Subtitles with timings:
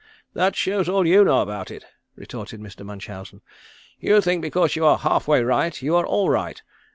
[0.33, 2.83] "That shows all you know about it," retorted Mr.
[2.83, 3.41] Munchausen.
[3.99, 6.59] "You think because you are half way right you are all right.